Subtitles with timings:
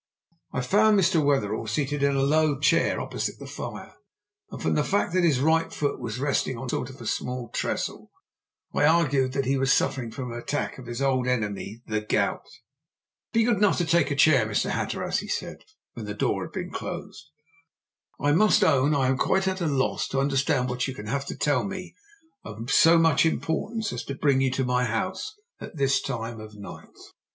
[0.51, 1.23] I found Mr.
[1.23, 3.93] Wetherell seated in a low chair opposite the fire,
[4.49, 7.49] and from the fact that his right foot was resting on a sort of small
[7.49, 8.09] trestle,
[8.73, 12.47] I argued that he was suffering from an attack of his old enemy the gout.
[13.31, 14.71] "Be good enough to take a chair, Mr.
[14.71, 15.57] Hatteras," he said,
[15.93, 17.29] when the door had been closed.
[18.19, 21.27] "I must own I am quite at a loss to understand what you can have
[21.27, 21.93] to tell me
[22.43, 26.55] of so much importance as to bring you to my house at this time of
[26.55, 26.97] night."